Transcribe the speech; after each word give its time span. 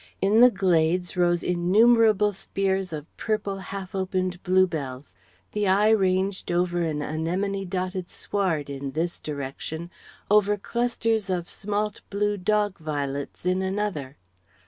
In 0.19 0.39
the 0.39 0.49
glades 0.49 1.15
rose 1.15 1.43
innumerable 1.43 2.33
spears 2.33 2.91
of 2.91 3.05
purple 3.17 3.59
half 3.59 3.93
opened 3.93 4.41
bluebells; 4.41 5.13
the 5.51 5.67
eye 5.67 5.91
ranged 5.91 6.51
over 6.51 6.81
an 6.81 7.03
anemone 7.03 7.65
dotted 7.65 8.09
sward 8.09 8.67
in 8.67 8.93
this 8.93 9.19
direction; 9.19 9.91
over 10.31 10.57
clusters 10.57 11.29
of 11.29 11.47
smalt 11.47 12.01
blue 12.09 12.35
dog 12.35 12.79
violets 12.79 13.45
in 13.45 13.61
another. 13.61 14.17